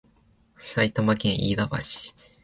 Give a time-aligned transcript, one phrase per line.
[0.57, 1.77] 埼玉県飯田橋